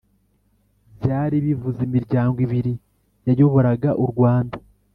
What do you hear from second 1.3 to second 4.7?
bivuze imiryango ibiri yayoboraga u rwanda